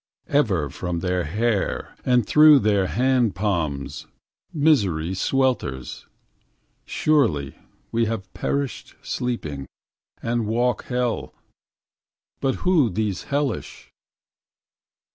Ever 0.29 0.71
from 0.71 1.01
their 1.01 1.25
hair 1.25 1.95
and 2.03 2.25
through 2.25 2.57
their 2.57 2.87
hand 2.87 3.35
palms 3.35 4.07
Misery 4.51 5.13
swelters. 5.13 6.07
Surely 6.87 7.55
we 7.91 8.05
have 8.05 8.33
perished 8.33 8.95
Sleeping, 9.03 9.67
and 10.19 10.47
walk 10.47 10.85
hell; 10.85 11.35
but 12.39 12.55
who 12.65 12.89
these 12.89 13.25
hellish? 13.25 13.91